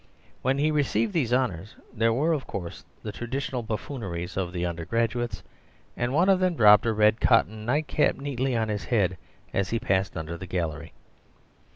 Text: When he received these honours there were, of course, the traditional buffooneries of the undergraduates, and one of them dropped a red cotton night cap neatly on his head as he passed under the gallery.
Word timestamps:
When 0.41 0.57
he 0.57 0.71
received 0.71 1.13
these 1.13 1.31
honours 1.31 1.75
there 1.93 2.11
were, 2.11 2.33
of 2.33 2.47
course, 2.47 2.83
the 3.03 3.11
traditional 3.11 3.61
buffooneries 3.61 4.35
of 4.35 4.51
the 4.51 4.65
undergraduates, 4.65 5.43
and 5.95 6.11
one 6.11 6.27
of 6.27 6.39
them 6.39 6.55
dropped 6.55 6.87
a 6.87 6.91
red 6.91 7.21
cotton 7.21 7.67
night 7.67 7.85
cap 7.87 8.15
neatly 8.15 8.57
on 8.57 8.67
his 8.67 8.85
head 8.85 9.15
as 9.53 9.69
he 9.69 9.77
passed 9.79 10.17
under 10.17 10.37
the 10.37 10.47
gallery. 10.47 10.93